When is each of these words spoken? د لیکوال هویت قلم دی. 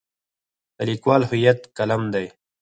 د 0.77 0.79
لیکوال 0.89 1.21
هویت 1.29 1.59
قلم 1.77 2.01
دی. 2.13 2.25